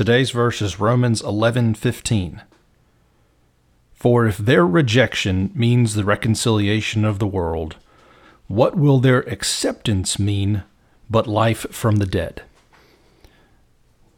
Today's 0.00 0.30
verse 0.30 0.62
is 0.62 0.80
Romans 0.80 1.20
11:15. 1.20 2.40
For 3.92 4.26
if 4.26 4.38
their 4.38 4.66
rejection 4.66 5.50
means 5.54 5.92
the 5.92 6.06
reconciliation 6.06 7.04
of 7.04 7.18
the 7.18 7.26
world, 7.26 7.76
what 8.46 8.78
will 8.78 8.98
their 8.98 9.20
acceptance 9.28 10.18
mean 10.18 10.62
but 11.10 11.26
life 11.26 11.66
from 11.70 11.96
the 11.96 12.06
dead? 12.06 12.44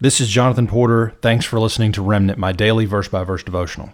This 0.00 0.20
is 0.20 0.28
Jonathan 0.28 0.68
Porter. 0.68 1.14
Thanks 1.20 1.46
for 1.46 1.58
listening 1.58 1.90
to 1.94 2.02
Remnant, 2.02 2.38
my 2.38 2.52
daily 2.52 2.84
verse 2.84 3.08
by 3.08 3.24
verse 3.24 3.42
devotional. 3.42 3.92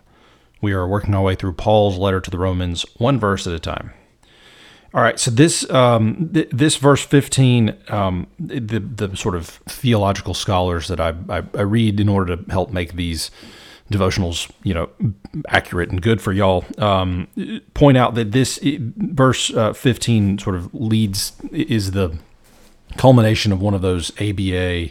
We 0.61 0.73
are 0.73 0.87
working 0.87 1.15
our 1.15 1.23
way 1.23 1.37
through 1.37 1.55
Paul's 1.55 1.97
letter 1.97 2.21
to 2.21 2.31
the 2.31 2.37
Romans, 2.39 2.85
one 2.99 3.19
verse 3.19 3.47
at 3.47 3.55
a 3.55 3.59
time. 3.59 3.93
All 4.95 5.03
right, 5.03 5.21
so 5.21 5.31
this 5.31 5.69
um, 5.69 6.31
th- 6.33 6.49
this 6.51 6.77
verse 6.77 7.05
fifteen, 7.05 7.77
um, 7.89 8.27
the 8.39 8.81
the 8.81 9.15
sort 9.17 9.35
of 9.35 9.47
theological 9.47 10.33
scholars 10.33 10.89
that 10.89 10.99
I, 10.99 11.15
I, 11.29 11.43
I 11.55 11.61
read 11.61 12.01
in 12.01 12.09
order 12.09 12.37
to 12.37 12.51
help 12.51 12.71
make 12.71 12.95
these 12.95 13.31
devotionals, 13.93 14.51
you 14.63 14.73
know, 14.73 14.89
accurate 15.49 15.91
and 15.91 16.01
good 16.01 16.23
for 16.23 16.33
y'all, 16.33 16.65
um, 16.79 17.29
point 17.75 17.99
out 17.99 18.15
that 18.15 18.33
this 18.33 18.59
verse 18.63 19.53
uh, 19.53 19.75
fifteen 19.75 20.39
sort 20.39 20.57
of 20.57 20.73
leads 20.73 21.33
is 21.53 21.91
the 21.91 22.17
culmination 22.97 23.53
of 23.53 23.61
one 23.61 23.75
of 23.75 23.83
those 23.83 24.11
ABA 24.19 24.89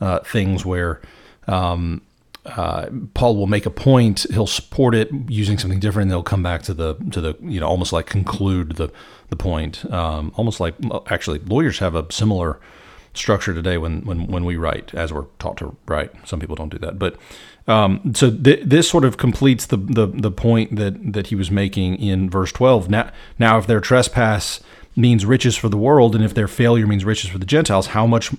uh, 0.00 0.20
things 0.20 0.64
where 0.64 1.00
um, 1.48 2.02
uh, 2.46 2.90
Paul 3.14 3.36
will 3.36 3.46
make 3.46 3.64
a 3.64 3.70
point, 3.70 4.26
he'll 4.30 4.46
support 4.46 4.94
it 4.94 5.10
using 5.28 5.58
something 5.58 5.80
different, 5.80 6.04
and 6.04 6.10
they'll 6.10 6.22
come 6.22 6.42
back 6.42 6.62
to 6.62 6.74
the 6.74 6.94
to 7.10 7.20
the 7.20 7.36
you 7.40 7.58
know 7.58 7.66
almost 7.66 7.92
like 7.92 8.06
conclude 8.06 8.76
the 8.76 8.90
the 9.30 9.36
point. 9.36 9.90
Um, 9.92 10.32
almost 10.36 10.60
like 10.60 10.74
actually 11.06 11.38
lawyers 11.40 11.78
have 11.78 11.94
a 11.94 12.06
similar 12.12 12.60
structure 13.14 13.54
today 13.54 13.78
when 13.78 14.02
when 14.04 14.26
when 14.26 14.44
we 14.44 14.56
write 14.56 14.92
as 14.94 15.12
we're 15.12 15.26
taught 15.38 15.56
to 15.58 15.74
write. 15.86 16.10
Some 16.26 16.40
people 16.40 16.56
don't 16.56 16.70
do 16.70 16.78
that, 16.78 16.98
but 16.98 17.16
um, 17.66 18.12
so 18.14 18.30
th- 18.30 18.64
this 18.64 18.88
sort 18.90 19.04
of 19.04 19.16
completes 19.16 19.66
the, 19.66 19.78
the 19.78 20.06
the 20.06 20.30
point 20.30 20.76
that 20.76 21.12
that 21.14 21.28
he 21.28 21.34
was 21.34 21.50
making 21.50 21.96
in 21.96 22.28
verse 22.28 22.52
twelve. 22.52 22.90
Now 22.90 23.10
now 23.38 23.56
if 23.56 23.66
their 23.66 23.80
trespass 23.80 24.60
means 24.96 25.24
riches 25.24 25.56
for 25.56 25.68
the 25.68 25.78
world, 25.78 26.14
and 26.14 26.22
if 26.22 26.34
their 26.34 26.48
failure 26.48 26.86
means 26.86 27.04
riches 27.04 27.30
for 27.30 27.38
the 27.38 27.46
Gentiles, 27.46 27.88
how 27.88 28.06
much 28.06 28.32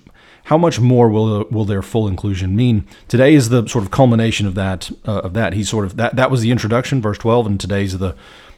how 0.45 0.57
much 0.57 0.79
more 0.79 1.09
will 1.09 1.45
will 1.49 1.65
their 1.65 1.81
full 1.81 2.07
inclusion 2.07 2.55
mean? 2.55 2.85
Today 3.07 3.33
is 3.33 3.49
the 3.49 3.67
sort 3.67 3.83
of 3.83 3.91
culmination 3.91 4.47
of 4.47 4.55
that 4.55 4.91
uh, 5.07 5.19
of 5.19 5.33
that. 5.33 5.53
He's 5.53 5.69
sort 5.69 5.85
of 5.85 5.97
that 5.97 6.15
that 6.15 6.31
was 6.31 6.41
the 6.41 6.52
introduction, 6.52 7.02
verse 7.02 7.17
twelve, 7.17 7.45
and 7.45 7.59
today's 7.59 7.97
the 7.97 8.15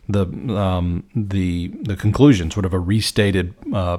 the 0.07 0.25
um, 0.55 1.03
the 1.16 1.67
the 1.81 1.95
conclusion, 1.95 2.52
sort 2.52 2.66
of 2.66 2.73
a 2.73 2.79
restated 2.79 3.53
uh, 3.73 3.97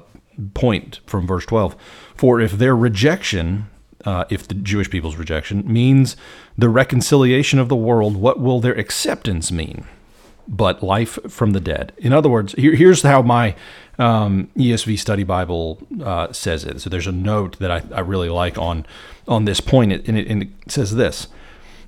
point 0.55 1.01
from 1.07 1.27
verse 1.27 1.47
twelve. 1.47 1.77
For 2.15 2.41
if 2.41 2.53
their 2.53 2.77
rejection, 2.77 3.71
uh, 4.05 4.25
if 4.29 4.47
the 4.47 4.55
Jewish 4.55 4.91
people's 4.91 5.17
rejection 5.17 5.71
means 5.71 6.17
the 6.59 6.69
reconciliation 6.69 7.59
of 7.59 7.69
the 7.69 7.77
world, 7.77 8.17
what 8.17 8.39
will 8.39 8.61
their 8.61 8.75
acceptance 8.75 9.51
mean? 9.51 9.87
But 10.47 10.83
life 10.83 11.19
from 11.29 11.53
the 11.53 11.61
dead. 11.61 11.93
In 11.99 12.13
other 12.13 12.29
words, 12.31 12.55
here, 12.55 12.75
here's 12.75 13.03
how 13.03 13.23
my 13.23 13.55
um, 13.99 14.49
ESV 14.57 14.99
Study 14.99 15.25
Bible 15.25 15.79
uh, 16.03 16.33
says 16.33 16.65
it. 16.65 16.81
So 16.81 16.89
there's 16.89 17.07
a 17.07 17.13
note 17.13 17.59
that 17.59 17.71
I, 17.71 17.83
I 17.93 18.01
really 18.01 18.29
like 18.29 18.57
on 18.57 18.87
on 19.27 19.45
this 19.45 19.61
point, 19.61 19.93
and 19.93 20.19
it, 20.19 20.27
and 20.29 20.43
it 20.45 20.49
says 20.69 20.95
this: 20.95 21.27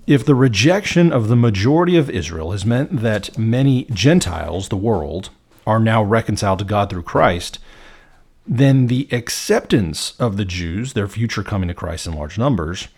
If 0.06 0.24
the 0.24 0.34
rejection 0.34 1.12
of 1.12 1.28
the 1.28 1.36
majority 1.36 1.96
of 1.96 2.10
Israel 2.10 2.52
has 2.52 2.66
meant 2.66 3.00
that 3.00 3.38
many 3.38 3.84
Gentiles, 3.84 4.68
the 4.68 4.76
world, 4.76 5.30
are 5.66 5.80
now 5.80 6.02
reconciled 6.02 6.58
to 6.58 6.64
God 6.64 6.90
through 6.90 7.04
Christ, 7.04 7.58
then 8.46 8.88
the 8.88 9.08
acceptance 9.12 10.14
of 10.18 10.36
the 10.36 10.44
Jews, 10.44 10.92
their 10.92 11.08
future 11.08 11.44
coming 11.44 11.68
to 11.68 11.74
Christ 11.74 12.06
in 12.06 12.14
large 12.14 12.38
numbers, 12.38 12.88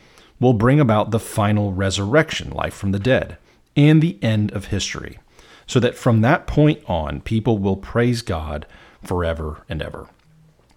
will 0.41 0.55
bring 0.55 0.81
about 0.81 1.11
the 1.11 1.21
final 1.21 1.73
resurrection, 1.73 2.51
life 2.51 2.75
from 2.75 2.93
the 2.93 2.99
dead, 2.99 3.37
and 3.77 4.03
the 4.03 4.19
end 4.23 4.51
of 4.53 4.67
history. 4.67 5.19
So 5.67 5.79
that 5.81 5.95
from 5.95 6.23
that 6.23 6.47
point 6.47 6.83
on, 6.87 7.21
people 7.21 7.59
will 7.59 7.77
praise 7.77 8.23
God 8.23 8.67
forever 9.03 9.65
and 9.69 9.83
ever. 9.83 10.09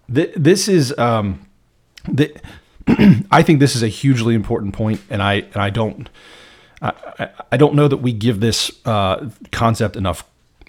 This 0.08 0.68
is, 0.68 0.96
um, 0.98 1.46
the, 2.08 2.34
I 3.30 3.42
think 3.42 3.60
this 3.60 3.74
is 3.74 3.82
a 3.82 3.88
hugely 3.88 4.34
important 4.34 4.74
point, 4.74 5.00
and 5.10 5.22
I 5.22 5.34
and 5.34 5.56
I 5.56 5.70
don't, 5.70 6.08
I, 6.80 7.28
I 7.50 7.56
don't 7.56 7.74
know 7.74 7.88
that 7.88 7.96
we 7.96 8.12
give 8.12 8.40
this 8.40 8.70
uh, 8.84 9.30
concept 9.50 9.96
enough 9.96 10.24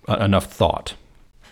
uh, 0.08 0.18
enough 0.20 0.46
thought. 0.52 0.96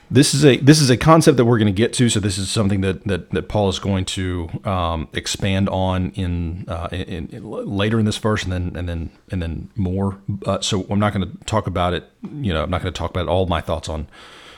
This 0.09 0.33
is 0.33 0.43
a 0.43 0.57
this 0.57 0.81
is 0.81 0.89
a 0.89 0.97
concept 0.97 1.37
that 1.37 1.45
we're 1.45 1.59
going 1.59 1.67
to 1.67 1.73
get 1.73 1.93
to. 1.93 2.09
So 2.09 2.19
this 2.19 2.39
is 2.39 2.49
something 2.49 2.81
that 2.81 3.03
that, 3.03 3.29
that 3.31 3.47
Paul 3.47 3.69
is 3.69 3.77
going 3.77 4.05
to 4.05 4.49
um, 4.63 5.07
expand 5.13 5.69
on 5.69 6.11
in, 6.11 6.65
uh, 6.67 6.89
in, 6.91 7.27
in, 7.27 7.43
later 7.43 7.99
in 7.99 8.05
this 8.05 8.17
verse, 8.17 8.43
and 8.43 8.51
then 8.51 8.75
and 8.75 8.89
then 8.89 9.11
and 9.31 9.41
then 9.41 9.69
more. 9.75 10.17
Uh, 10.45 10.61
so 10.61 10.85
I'm 10.89 10.99
not 10.99 11.13
going 11.13 11.29
to 11.29 11.37
talk 11.45 11.67
about 11.67 11.93
it. 11.93 12.09
You 12.23 12.53
know, 12.53 12.63
I'm 12.63 12.71
not 12.71 12.81
going 12.81 12.93
to 12.93 12.97
talk 12.97 13.11
about 13.11 13.27
all 13.27 13.45
my 13.45 13.61
thoughts 13.61 13.87
on 13.87 14.07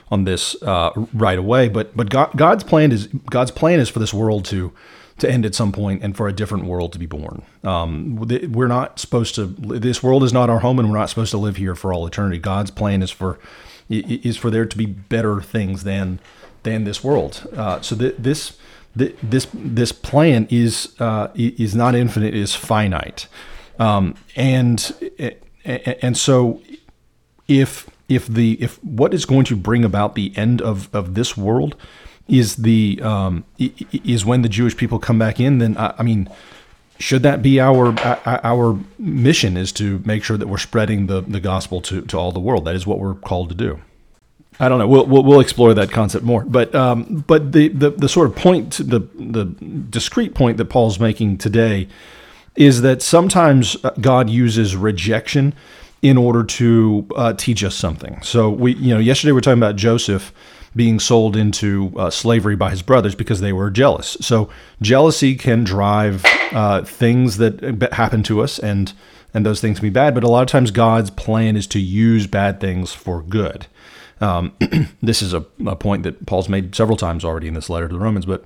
on 0.09 0.23
this 0.23 0.61
uh, 0.63 0.91
right 1.13 1.37
away. 1.37 1.69
But 1.69 1.95
but 1.95 2.09
God, 2.09 2.31
God's 2.35 2.63
plan 2.63 2.91
is 2.91 3.07
God's 3.07 3.51
plan 3.51 3.79
is 3.79 3.89
for 3.89 3.99
this 3.99 4.13
world 4.13 4.45
to 4.45 4.73
to 5.19 5.29
end 5.29 5.45
at 5.45 5.55
some 5.55 5.71
point 5.71 6.03
and 6.03 6.15
for 6.15 6.27
a 6.27 6.33
different 6.33 6.65
world 6.65 6.93
to 6.93 6.99
be 6.99 7.07
born. 7.07 7.41
Um, 7.63 8.17
we're 8.51 8.67
not 8.67 8.99
supposed 8.99 9.35
to. 9.35 9.47
This 9.47 10.03
world 10.03 10.23
is 10.23 10.31
not 10.31 10.49
our 10.49 10.59
home, 10.59 10.79
and 10.79 10.89
we're 10.89 10.97
not 10.97 11.09
supposed 11.09 11.31
to 11.31 11.37
live 11.37 11.57
here 11.57 11.75
for 11.75 11.91
all 11.91 12.05
eternity. 12.05 12.37
God's 12.37 12.71
plan 12.71 13.01
is 13.01 13.11
for 13.11 13.39
is 13.89 14.37
for 14.37 14.51
there 14.51 14.65
to 14.65 14.77
be 14.77 14.85
better 14.85 15.41
things 15.41 15.83
than 15.83 16.19
than 16.63 16.83
this 16.83 17.03
world. 17.03 17.47
Uh, 17.55 17.81
so 17.81 17.95
th- 17.95 18.15
this 18.17 18.57
this 18.95 19.47
this 19.53 19.91
plan 19.91 20.47
is 20.49 20.95
uh, 20.99 21.29
is 21.35 21.75
not 21.75 21.95
infinite; 21.95 22.33
is 22.33 22.55
finite, 22.55 23.27
um, 23.79 24.15
and 24.35 24.93
and 25.65 26.17
so 26.17 26.61
if 27.47 27.89
if 28.09 28.27
the 28.27 28.53
if 28.61 28.83
what 28.83 29.13
is 29.13 29.25
going 29.25 29.45
to 29.45 29.55
bring 29.55 29.83
about 29.83 30.15
the 30.15 30.31
end 30.35 30.61
of 30.61 30.93
of 30.93 31.13
this 31.13 31.35
world 31.35 31.75
is 32.27 32.57
the 32.57 32.99
um, 33.01 33.45
is 33.57 34.25
when 34.25 34.41
the 34.41 34.49
Jewish 34.49 34.75
people 34.75 34.99
come 34.99 35.19
back 35.19 35.39
in, 35.39 35.59
then 35.59 35.77
I, 35.77 35.95
I 35.97 36.03
mean, 36.03 36.29
should 36.99 37.23
that 37.23 37.41
be 37.41 37.59
our 37.59 37.97
our 38.25 38.79
mission 38.97 39.57
is 39.57 39.71
to 39.73 40.01
make 40.05 40.23
sure 40.23 40.37
that 40.37 40.47
we're 40.47 40.57
spreading 40.57 41.07
the 41.07 41.21
the 41.21 41.39
gospel 41.39 41.81
to 41.81 42.01
to 42.01 42.17
all 42.17 42.31
the 42.31 42.39
world? 42.39 42.65
That 42.65 42.75
is 42.75 42.85
what 42.87 42.99
we're 42.99 43.15
called 43.15 43.49
to 43.49 43.55
do. 43.55 43.79
I 44.59 44.69
don't 44.69 44.79
know. 44.79 44.87
We'll, 44.87 45.05
we'll, 45.05 45.23
we'll 45.23 45.39
explore 45.39 45.75
that 45.75 45.91
concept 45.91 46.25
more. 46.25 46.43
But 46.43 46.73
um, 46.73 47.23
but 47.27 47.51
the, 47.51 47.67
the 47.67 47.91
the 47.91 48.09
sort 48.09 48.27
of 48.27 48.35
point, 48.35 48.71
the 48.71 48.99
the 48.99 49.45
discrete 49.45 50.33
point 50.33 50.57
that 50.57 50.65
Paul's 50.65 50.99
making 50.99 51.37
today, 51.37 51.87
is 52.55 52.81
that 52.81 53.01
sometimes 53.01 53.77
uh, 53.83 53.91
God 54.01 54.29
uses 54.29 54.75
rejection 54.75 55.53
in 56.01 56.17
order 56.17 56.43
to 56.43 57.07
uh, 57.15 57.33
teach 57.33 57.63
us 57.63 57.75
something. 57.75 58.21
So 58.21 58.49
we, 58.49 58.75
you 58.75 58.93
know, 58.93 58.99
yesterday 58.99 59.31
we 59.31 59.39
are 59.39 59.41
talking 59.41 59.59
about 59.59 59.75
Joseph 59.75 60.31
being 60.75 60.99
sold 60.99 61.35
into 61.35 61.91
uh, 61.97 62.09
slavery 62.09 62.55
by 62.55 62.69
his 62.69 62.83
brothers 62.83 63.15
because 63.15 63.41
they 63.41 63.51
were 63.51 63.71
jealous. 63.71 64.15
So 64.21 64.49
jealousy 64.81 65.35
can 65.35 65.63
drive 65.63 66.23
uh, 66.51 66.83
things 66.83 67.37
that 67.37 67.91
happen 67.93 68.23
to 68.23 68.41
us, 68.41 68.59
and 68.59 68.93
and 69.33 69.45
those 69.45 69.59
things 69.59 69.79
can 69.79 69.87
be 69.87 69.93
bad. 69.93 70.13
But 70.13 70.23
a 70.23 70.29
lot 70.29 70.41
of 70.43 70.47
times, 70.47 70.71
God's 70.71 71.09
plan 71.09 71.55
is 71.55 71.67
to 71.67 71.79
use 71.79 72.27
bad 72.27 72.61
things 72.61 72.93
for 72.93 73.23
good. 73.23 73.67
Um, 74.21 74.53
this 75.01 75.21
is 75.21 75.33
a, 75.33 75.45
a 75.65 75.75
point 75.75 76.03
that 76.03 76.25
Paul's 76.25 76.49
made 76.49 76.75
several 76.75 76.97
times 76.97 77.25
already 77.25 77.47
in 77.47 77.53
this 77.53 77.69
letter 77.69 77.87
to 77.87 77.93
the 77.93 77.99
Romans. 77.99 78.25
But 78.25 78.43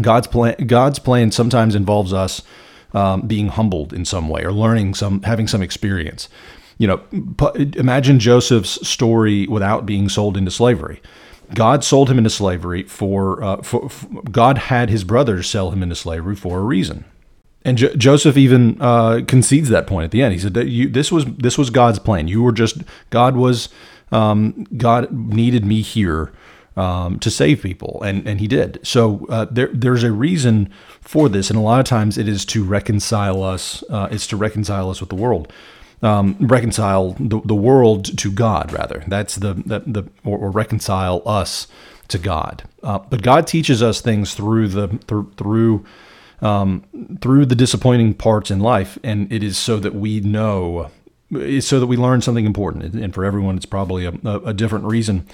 God's 0.00 0.26
plan, 0.26 0.54
God's 0.66 0.98
plan 0.98 1.30
sometimes 1.30 1.74
involves 1.74 2.12
us 2.12 2.42
um, 2.92 3.22
being 3.22 3.48
humbled 3.48 3.92
in 3.92 4.04
some 4.04 4.28
way 4.28 4.44
or 4.44 4.52
learning 4.52 4.94
some, 4.94 5.22
having 5.22 5.46
some 5.46 5.62
experience 5.62 6.28
you 6.80 6.86
know, 6.86 6.98
imagine 7.76 8.18
Joseph's 8.18 8.88
story 8.88 9.46
without 9.48 9.84
being 9.84 10.08
sold 10.08 10.34
into 10.34 10.50
slavery. 10.50 11.02
God 11.54 11.84
sold 11.84 12.08
him 12.08 12.16
into 12.16 12.30
slavery 12.30 12.84
for, 12.84 13.44
uh, 13.44 13.60
for, 13.60 13.90
for, 13.90 14.22
God 14.22 14.56
had 14.56 14.88
his 14.88 15.04
brothers 15.04 15.46
sell 15.46 15.72
him 15.72 15.82
into 15.82 15.94
slavery 15.94 16.34
for 16.34 16.58
a 16.58 16.62
reason. 16.62 17.04
And 17.66 17.76
jo- 17.76 17.94
Joseph 17.96 18.38
even 18.38 18.80
uh, 18.80 19.20
concedes 19.28 19.68
that 19.68 19.86
point 19.86 20.06
at 20.06 20.10
the 20.10 20.22
end. 20.22 20.32
He 20.32 20.38
said 20.38 20.54
that 20.54 20.68
you, 20.68 20.88
this 20.88 21.12
was 21.12 21.26
this 21.26 21.58
was 21.58 21.68
God's 21.68 21.98
plan. 21.98 22.28
You 22.28 22.42
were 22.42 22.52
just 22.52 22.78
God 23.10 23.36
was 23.36 23.68
um, 24.10 24.66
God 24.78 25.12
needed 25.12 25.66
me 25.66 25.82
here 25.82 26.32
um, 26.78 27.18
to 27.18 27.30
save 27.30 27.62
people, 27.62 28.00
and 28.02 28.26
and 28.26 28.40
He 28.40 28.46
did. 28.46 28.80
So 28.82 29.26
uh, 29.28 29.44
there 29.50 29.68
there's 29.74 30.02
a 30.02 30.12
reason 30.12 30.72
for 31.02 31.28
this, 31.28 31.50
and 31.50 31.58
a 31.58 31.62
lot 31.62 31.78
of 31.78 31.84
times 31.84 32.16
it 32.16 32.26
is 32.26 32.46
to 32.46 32.64
reconcile 32.64 33.42
us. 33.42 33.84
Uh, 33.90 34.08
it's 34.10 34.26
to 34.28 34.38
reconcile 34.38 34.88
us 34.88 35.00
with 35.00 35.10
the 35.10 35.16
world 35.16 35.52
um, 36.02 36.36
reconcile 36.40 37.12
the, 37.18 37.40
the 37.44 37.54
world 37.54 38.18
to 38.18 38.30
God, 38.30 38.72
rather. 38.72 39.04
That's 39.06 39.36
the, 39.36 39.54
the, 39.54 39.80
the 39.80 40.04
or, 40.24 40.38
or 40.38 40.50
reconcile 40.50 41.22
us 41.26 41.66
to 42.08 42.18
God. 42.18 42.64
Uh, 42.82 42.98
but 42.98 43.22
God 43.22 43.46
teaches 43.46 43.82
us 43.82 44.00
things 44.00 44.34
through 44.34 44.68
the 44.68 44.88
through 45.06 45.32
through 45.36 45.84
um, 46.40 46.84
through 47.20 47.46
the 47.46 47.54
disappointing 47.54 48.14
parts 48.14 48.50
in 48.50 48.60
life, 48.60 48.98
and 49.02 49.30
it 49.32 49.42
is 49.42 49.58
so 49.58 49.78
that 49.78 49.94
we 49.94 50.20
know, 50.20 50.90
so 51.60 51.80
that 51.80 51.86
we 51.86 51.96
learn 51.96 52.22
something 52.22 52.46
important. 52.46 52.94
And 52.94 53.14
for 53.14 53.24
everyone, 53.24 53.56
it's 53.56 53.66
probably 53.66 54.06
a, 54.06 54.12
a 54.24 54.54
different 54.54 54.86
reason. 54.86 55.26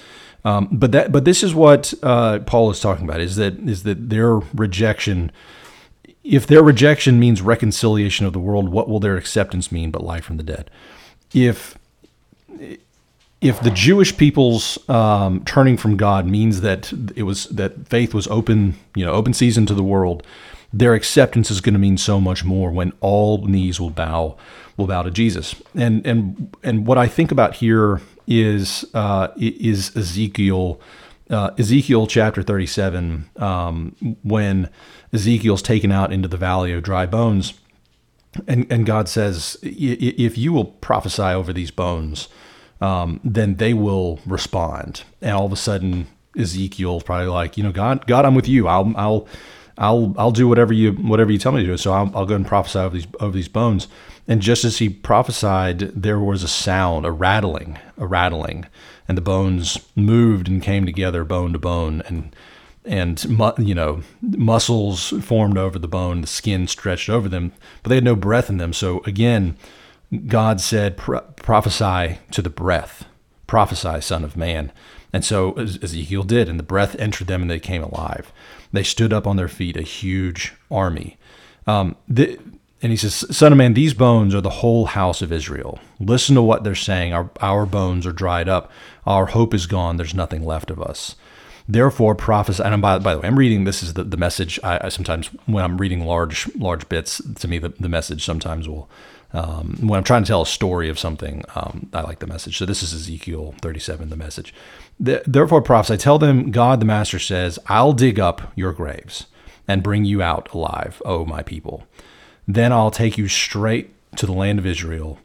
Um, 0.45 0.67
but 0.71 0.91
that 0.91 1.11
but 1.11 1.25
this 1.25 1.43
is 1.43 1.55
what 1.55 1.93
uh, 2.03 2.39
Paul 2.39 2.69
is 2.71 2.79
talking 2.79 3.05
about: 3.05 3.21
is 3.21 3.37
that 3.37 3.57
is 3.67 3.83
that 3.83 4.09
their 4.09 4.35
rejection 4.35 5.31
if 6.27 6.45
their 6.45 6.61
rejection 6.61 7.19
means 7.19 7.41
reconciliation 7.41 8.25
of 8.25 8.33
the 8.33 8.39
world, 8.39 8.69
what 8.69 8.89
will 8.89 8.99
their 8.99 9.15
acceptance 9.15 9.71
mean 9.71 9.91
but 9.91 10.03
life 10.03 10.25
from 10.25 10.37
the 10.37 10.43
dead? 10.43 10.69
If 11.33 11.77
if 13.39 13.61
the 13.61 13.69
Jewish 13.69 14.17
people's 14.17 14.77
um, 14.89 15.43
turning 15.45 15.77
from 15.77 15.95
God 15.95 16.25
means 16.25 16.61
that 16.61 16.91
it 17.15 17.23
was 17.23 17.45
that 17.45 17.87
faith 17.87 18.13
was 18.13 18.27
open, 18.27 18.75
you 18.95 19.05
know, 19.05 19.13
open 19.13 19.33
season 19.33 19.65
to 19.67 19.73
the 19.73 19.83
world, 19.83 20.23
their 20.73 20.95
acceptance 20.95 21.49
is 21.49 21.61
going 21.61 21.73
to 21.73 21.79
mean 21.79 21.97
so 21.97 22.19
much 22.19 22.43
more 22.43 22.71
when 22.71 22.91
all 22.99 23.45
knees 23.45 23.79
will 23.79 23.91
bow 23.91 24.35
will 24.75 24.87
bow 24.87 25.03
to 25.03 25.11
Jesus. 25.11 25.55
And 25.75 26.05
and 26.05 26.55
and 26.63 26.85
what 26.85 26.97
I 26.97 27.07
think 27.07 27.31
about 27.31 27.55
here 27.55 28.01
is 28.27 28.85
uh, 28.93 29.29
is 29.37 29.95
Ezekiel. 29.95 30.81
Uh, 31.29 31.51
Ezekiel 31.57 32.07
chapter 32.07 32.41
37, 32.41 33.29
um, 33.37 34.17
when 34.23 34.69
Ezekiel's 35.11 35.61
taken 35.61 35.91
out 35.91 36.13
into 36.13 36.27
the 36.27 36.37
valley 36.37 36.71
of 36.71 36.83
dry 36.83 37.05
bones, 37.05 37.53
and, 38.47 38.65
and 38.71 38.85
God 38.85 39.09
says, 39.09 39.57
If 39.61 40.37
you 40.37 40.53
will 40.53 40.65
prophesy 40.65 41.23
over 41.23 41.51
these 41.51 41.71
bones, 41.71 42.27
um, 42.81 43.19
then 43.23 43.55
they 43.55 43.73
will 43.73 44.19
respond. 44.25 45.03
And 45.21 45.31
all 45.31 45.45
of 45.45 45.51
a 45.51 45.57
sudden, 45.57 46.07
Ezekiel's 46.37 47.03
probably 47.03 47.27
like, 47.27 47.57
you 47.57 47.63
know, 47.63 47.71
God, 47.71 48.05
God, 48.07 48.25
I'm 48.25 48.35
with 48.35 48.47
you. 48.47 48.67
I'll, 48.67 48.93
I'll, 48.95 49.27
I'll, 49.77 50.13
I'll 50.17 50.31
do 50.31 50.47
whatever 50.47 50.73
you, 50.73 50.93
whatever 50.93 51.31
you 51.31 51.37
tell 51.37 51.51
me 51.51 51.61
to 51.61 51.67
do. 51.67 51.77
So 51.77 51.93
I'll, 51.93 52.11
I'll 52.15 52.25
go 52.25 52.35
and 52.35 52.45
prophesy 52.45 52.79
over 52.79 52.95
these, 52.95 53.07
over 53.19 53.35
these 53.35 53.47
bones. 53.47 53.87
And 54.27 54.41
just 54.41 54.65
as 54.65 54.79
he 54.79 54.89
prophesied, 54.89 55.79
there 55.79 56.19
was 56.19 56.43
a 56.43 56.47
sound, 56.47 57.05
a 57.05 57.11
rattling, 57.11 57.79
a 57.97 58.05
rattling, 58.05 58.65
and 59.07 59.17
the 59.17 59.21
bones 59.21 59.77
moved 59.95 60.49
and 60.49 60.61
came 60.61 60.85
together, 60.85 61.23
bone 61.23 61.53
to 61.53 61.59
bone, 61.59 62.01
and 62.07 62.35
and 62.83 63.25
you 63.57 63.75
know 63.75 64.01
muscles 64.21 65.09
formed 65.21 65.57
over 65.57 65.79
the 65.79 65.87
bone, 65.87 66.21
the 66.21 66.27
skin 66.27 66.67
stretched 66.67 67.09
over 67.09 67.29
them, 67.29 67.51
but 67.83 67.89
they 67.89 67.95
had 67.95 68.03
no 68.03 68.15
breath 68.15 68.49
in 68.49 68.57
them. 68.57 68.73
So 68.73 69.01
again, 69.05 69.57
God 70.27 70.59
said, 70.59 70.97
"Prophesy 70.97 72.19
to 72.31 72.41
the 72.41 72.49
breath, 72.49 73.05
prophesy, 73.45 74.01
son 74.01 74.25
of 74.25 74.35
man." 74.35 74.71
And 75.13 75.23
so 75.23 75.53
Ezekiel 75.53 76.23
did, 76.23 76.49
and 76.49 76.59
the 76.59 76.63
breath 76.63 76.95
entered 76.99 77.27
them, 77.27 77.41
and 77.41 77.49
they 77.49 77.59
came 77.59 77.83
alive. 77.83 78.33
They 78.71 78.83
stood 78.83 79.13
up 79.13 79.25
on 79.27 79.35
their 79.37 79.47
feet, 79.47 79.77
a 79.77 79.81
huge 79.81 80.53
army. 80.69 81.17
Um, 81.65 81.95
the, 82.07 82.39
and 82.81 82.91
he 82.91 82.97
says, 82.97 83.25
Son 83.35 83.51
of 83.51 83.57
man, 83.57 83.73
these 83.73 83.93
bones 83.93 84.35
are 84.35 84.41
the 84.41 84.49
whole 84.49 84.85
house 84.85 85.21
of 85.21 85.31
Israel. 85.31 85.79
Listen 85.99 86.35
to 86.35 86.41
what 86.41 86.63
they're 86.63 86.75
saying. 86.75 87.13
Our, 87.13 87.29
our 87.41 87.65
bones 87.65 88.05
are 88.05 88.11
dried 88.11 88.47
up. 88.47 88.71
Our 89.05 89.27
hope 89.27 89.53
is 89.53 89.65
gone. 89.65 89.97
There's 89.97 90.13
nothing 90.13 90.45
left 90.45 90.69
of 90.69 90.81
us. 90.81 91.15
Therefore, 91.67 92.15
prophesy. 92.15 92.63
And 92.63 92.81
by, 92.81 92.99
by 92.99 93.15
the 93.15 93.21
way, 93.21 93.27
I'm 93.27 93.39
reading 93.39 93.63
this 93.63 93.83
is 93.83 93.95
the, 93.95 94.03
the 94.03 94.15
message. 94.15 94.59
I, 94.63 94.79
I, 94.85 94.89
sometimes, 94.89 95.27
when 95.47 95.63
I'm 95.63 95.77
reading 95.77 96.05
large 96.05 96.53
large 96.55 96.87
bits, 96.87 97.21
to 97.39 97.47
me, 97.47 97.57
the, 97.57 97.69
the 97.69 97.89
message 97.89 98.23
sometimes 98.23 98.69
will, 98.69 98.89
um, 99.33 99.77
when 99.81 99.97
I'm 99.97 100.03
trying 100.03 100.23
to 100.23 100.27
tell 100.27 100.41
a 100.41 100.47
story 100.47 100.89
of 100.89 100.97
something, 100.97 101.43
um, 101.55 101.89
I 101.93 102.01
like 102.01 102.19
the 102.19 102.27
message. 102.27 102.57
So 102.57 102.65
this 102.65 102.81
is 102.81 102.93
Ezekiel 102.93 103.55
37, 103.61 104.09
the 104.09 104.15
message. 104.15 104.53
Therefore, 104.99 105.61
prophets, 105.61 105.91
I 105.91 105.97
Tell 105.97 106.17
them, 106.17 106.51
God 106.51 106.79
the 106.79 106.85
Master 106.85 107.19
says, 107.19 107.59
I'll 107.67 107.93
dig 107.93 108.19
up 108.19 108.53
your 108.55 108.71
graves 108.71 109.27
and 109.67 109.83
bring 109.83 110.05
you 110.05 110.21
out 110.21 110.53
alive, 110.53 111.01
O 111.05 111.25
my 111.25 111.43
people. 111.43 111.85
Then 112.47 112.71
I'll 112.71 112.91
take 112.91 113.17
you 113.17 113.27
straight 113.27 113.93
to 114.15 114.25
the 114.25 114.31
land 114.31 114.59
of 114.59 114.65
Israel. 114.65 115.19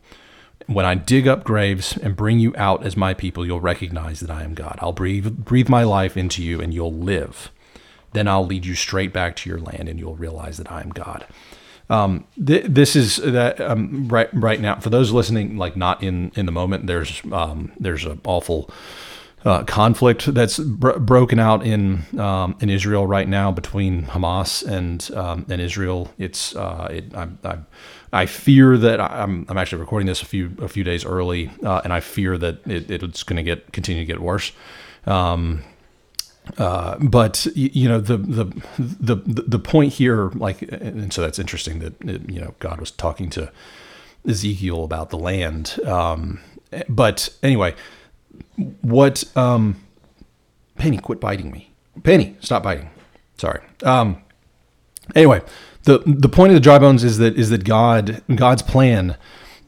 When 0.67 0.85
I 0.85 0.95
dig 0.97 1.29
up 1.29 1.45
graves 1.45 1.97
and 1.97 2.17
bring 2.17 2.41
you 2.41 2.53
out 2.57 2.85
as 2.85 2.97
my 2.97 3.15
people, 3.15 3.47
you'll 3.47 3.61
recognize 3.61 4.21
that 4.21 4.31
I 4.31 4.43
am 4.43 4.55
God. 4.55 4.79
I'll 4.81 4.93
breathe, 4.93 5.45
breathe 5.45 5.69
my 5.69 5.85
life 5.85 6.17
into 6.17 6.43
you 6.43 6.61
and 6.61 6.75
you'll 6.75 6.93
live. 6.93 7.51
Then 8.13 8.29
I'll 8.29 8.47
lead 8.47 8.67
you 8.67 8.75
straight 8.75 9.13
back 9.13 9.37
to 9.37 9.51
your 9.51 9.59
land 9.59 9.89
and 9.89 9.99
you'll 9.99 10.17
realize 10.17 10.59
that 10.59 10.71
I 10.71 10.81
am 10.81 10.91
God. 10.91 11.27
Um, 11.93 12.25
th- 12.45 12.65
this 12.67 12.97
is 12.97 13.17
that 13.17 13.61
um, 13.61 14.09
right 14.09 14.31
right 14.33 14.59
now 14.61 14.81
for 14.81 14.89
those 14.89 15.13
listening, 15.13 15.59
like 15.59 15.77
not 15.77 16.03
in 16.03 16.33
in 16.35 16.47
the 16.47 16.53
moment. 16.53 16.87
There's 16.87 17.23
um, 17.31 17.71
there's 17.79 18.07
an 18.07 18.21
awful 18.25 18.71
uh, 19.45 19.65
conflict 19.65 20.33
that's 20.33 20.59
br- 20.59 20.99
broken 20.99 21.39
out 21.39 21.67
in 21.67 22.05
um, 22.19 22.57
in 22.61 22.71
Israel 22.71 23.07
right 23.07 23.29
now 23.29 23.53
between 23.53 24.05
Hamas 24.05 24.67
and 24.67 25.11
um, 25.15 25.45
and 25.51 25.61
Israel. 25.61 26.11
It's 26.17 26.57
uh, 26.57 26.89
it, 26.91 27.15
I, 27.15 27.29
I, 27.45 27.59
I, 28.13 28.27
fear 28.27 28.79
that 28.79 28.99
I'm, 28.99 29.45
I'm 29.51 29.59
actually 29.59 29.81
recording 29.81 30.07
this 30.07 30.23
a 30.23 30.27
few 30.27 30.57
a 30.63 30.69
few 30.69 30.85
days 30.85 31.05
early, 31.05 31.51
uh, 31.63 31.83
and 31.85 31.93
I 31.93 32.01
fear 32.01 32.39
that 32.39 32.67
it, 32.67 32.91
it's 32.91 33.23
going 33.23 33.37
to 33.37 33.43
get 33.43 33.71
continue 33.73 34.01
to 34.01 34.07
get 34.07 34.23
worse. 34.23 34.53
Um, 35.05 35.63
uh, 36.59 36.99
but 36.99 37.47
you 37.55 37.89
know 37.89 38.01
the, 38.01 38.17
the 38.17 38.53
the 38.79 39.17
the 39.47 39.59
point 39.59 39.93
here, 39.95 40.31
like, 40.31 40.63
and 40.63 41.13
so 41.13 41.23
that's 41.23 41.39
interesting 41.39 41.79
that 41.81 42.03
you 42.31 42.41
know 42.41 42.55
God 42.59 42.81
was 42.81 42.91
talking 42.91 43.31
to 43.31 43.51
Ezekiel 44.27 44.85
about 44.85 45.11
the 45.11 45.19
land. 45.19 45.79
Um, 45.87 46.41
but 46.89 47.29
anyway, 47.43 47.75
what 48.81 49.25
um 49.37 49.83
penny 50.77 50.99
quit 50.99 51.21
biting 51.21 51.51
me. 51.51 51.73
Penny 52.03 52.37
stop 52.41 52.63
biting. 52.63 52.91
Sorry. 53.37 53.61
Um 53.83 54.23
anyway 55.15 55.43
the 55.85 56.03
the 56.07 56.29
point 56.29 56.51
of 56.51 56.55
the 56.55 56.61
dry 56.61 56.79
bones 56.79 57.05
is 57.05 57.19
that 57.19 57.37
is 57.37 57.51
that 57.51 57.65
god 57.65 58.23
god's 58.35 58.63
plan 58.63 59.17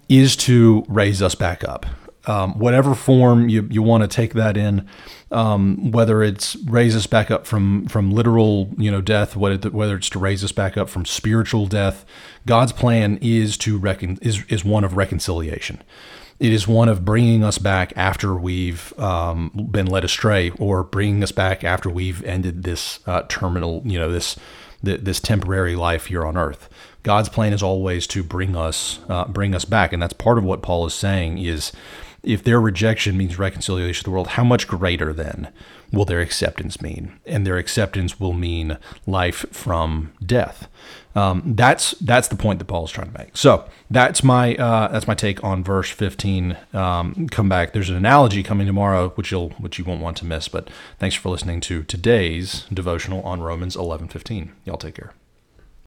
is 0.09 0.37
to 0.37 0.85
raise 0.89 1.23
us 1.23 1.35
back 1.35 1.65
up 1.65 1.87
um, 2.27 2.59
whatever 2.59 2.95
form 2.95 3.49
you, 3.49 3.67
you 3.71 3.83
want 3.83 4.03
to 4.03 4.09
take 4.09 4.35
that 4.35 4.57
in, 4.57 4.89
um, 5.31 5.91
whether 5.91 6.23
it's 6.23 6.57
raise 6.65 6.97
us 6.97 7.07
back 7.07 7.31
up 7.31 7.47
from 7.47 7.87
from 7.87 8.11
literal 8.11 8.73
you 8.79 8.91
know 8.91 9.01
death, 9.01 9.37
whether 9.37 9.97
it's 9.97 10.11
to 10.11 10.19
raise 10.19 10.45
us 10.45 10.53
back 10.53 10.77
up 10.77 10.89
from 10.89 11.05
spiritual 11.05 11.67
death, 11.67 12.05
God's 12.47 12.73
plan 12.73 13.19
is 13.21 13.57
to 13.59 13.79
reckon 13.79 14.19
is 14.23 14.45
is 14.49 14.65
one 14.65 14.85
of 14.85 14.97
reconciliation. 14.97 15.83
It 16.41 16.53
is 16.53 16.67
one 16.67 16.89
of 16.89 17.05
bringing 17.05 17.45
us 17.45 17.59
back 17.59 17.93
after 17.97 18.35
we've 18.35 18.93
um, 18.99 19.69
been 19.71 19.87
led 19.87 20.05
astray, 20.05 20.51
or 20.59 20.83
bringing 20.83 21.23
us 21.23 21.33
back 21.33 21.63
after 21.63 21.89
we've 21.89 22.25
ended 22.25 22.65
this 22.65 22.99
uh, 23.07 23.23
terminal, 23.29 23.83
you 23.85 23.99
know, 23.99 24.11
this 24.11 24.37
this 24.83 25.21
temporary 25.21 25.77
life 25.77 26.07
here 26.07 26.27
on 26.27 26.37
earth. 26.37 26.69
God's 27.03 27.29
plan 27.29 27.53
is 27.53 27.63
always 27.63 28.07
to 28.09 28.23
bring 28.23 28.57
us 28.57 28.99
uh, 29.09 29.27
bring 29.27 29.55
us 29.55 29.65
back, 29.65 29.93
and 29.93 30.03
that's 30.03 30.13
part 30.13 30.39
of 30.39 30.45
what 30.45 30.63
Paul 30.63 30.87
is 30.87 30.95
saying. 30.95 31.39
Is 31.39 31.73
if 32.25 32.43
their 32.43 32.61
rejection 32.61 33.17
means 33.17 33.39
reconciliation 33.39 34.03
of 34.03 34.05
the 34.05 34.11
world, 34.11 34.29
how 34.29 34.45
much 34.45 34.67
greater 34.67 35.13
then 35.13 35.49
will 35.93 36.05
their 36.05 36.21
acceptance 36.21 36.81
mean? 36.81 37.19
And 37.27 37.47
their 37.47 37.59
acceptance 37.59 38.19
will 38.19 38.33
mean 38.33 38.79
life 39.07 39.47
from 39.51 40.13
death. 40.25 40.69
Um, 41.15 41.55
that's 41.55 41.93
that's 41.93 42.29
the 42.29 42.37
point 42.37 42.59
that 42.59 42.65
Paul 42.65 42.85
is 42.85 42.91
trying 42.91 43.13
to 43.13 43.19
make. 43.19 43.37
So 43.37 43.69
that's 43.91 44.25
my 44.25 44.57
uh, 44.57 44.89
that's 44.89 45.07
my 45.07 45.15
take 45.15 45.43
on 45.45 45.63
verse 45.63 45.91
15. 45.91 46.57
Um, 46.73 47.29
come 47.29 47.49
back. 47.49 47.73
There's 47.73 47.91
an 47.91 47.97
analogy 47.97 48.43
coming 48.43 48.67
tomorrow, 48.67 49.11
which 49.11 49.31
you'll 49.31 49.51
which 49.51 49.79
you 49.79 49.85
won't 49.85 50.03
want 50.03 50.17
to 50.19 50.25
miss. 50.25 50.49
But 50.49 50.69
thanks 50.99 51.15
for 51.15 51.29
listening 51.29 51.61
to 51.63 51.85
today's 51.85 52.65
devotional 52.73 53.23
on 53.23 53.43
Romans 53.43 53.77
11:15. 53.77 54.51
Y'all 54.65 54.77
take 54.77 54.97
care. 54.97 55.13